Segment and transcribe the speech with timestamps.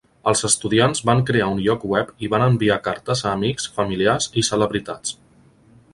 [0.29, 4.49] Els estudiants van crear un lloc web i van enviar cartes a amics, familiars i
[4.53, 5.17] celebritats.